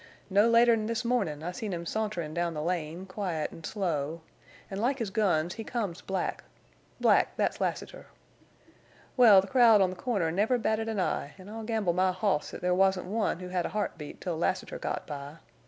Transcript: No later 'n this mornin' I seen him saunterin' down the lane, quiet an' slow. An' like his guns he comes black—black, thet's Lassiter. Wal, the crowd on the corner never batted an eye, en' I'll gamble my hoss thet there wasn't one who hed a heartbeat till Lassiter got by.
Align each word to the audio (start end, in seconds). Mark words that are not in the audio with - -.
No 0.31 0.49
later 0.49 0.73
'n 0.73 0.87
this 0.87 1.05
mornin' 1.05 1.43
I 1.43 1.51
seen 1.51 1.73
him 1.73 1.85
saunterin' 1.85 2.33
down 2.33 2.55
the 2.55 2.63
lane, 2.63 3.05
quiet 3.05 3.51
an' 3.53 3.63
slow. 3.63 4.21
An' 4.71 4.79
like 4.79 4.97
his 4.97 5.11
guns 5.11 5.53
he 5.53 5.63
comes 5.63 6.01
black—black, 6.01 7.35
thet's 7.35 7.61
Lassiter. 7.61 8.07
Wal, 9.15 9.41
the 9.41 9.47
crowd 9.47 9.79
on 9.79 9.91
the 9.91 9.95
corner 9.95 10.31
never 10.31 10.57
batted 10.57 10.89
an 10.89 10.99
eye, 10.99 11.35
en' 11.37 11.49
I'll 11.49 11.61
gamble 11.61 11.93
my 11.93 12.11
hoss 12.11 12.49
thet 12.49 12.61
there 12.61 12.73
wasn't 12.73 13.05
one 13.09 13.41
who 13.41 13.49
hed 13.49 13.67
a 13.67 13.69
heartbeat 13.69 14.19
till 14.19 14.37
Lassiter 14.39 14.79
got 14.79 15.05
by. 15.05 15.35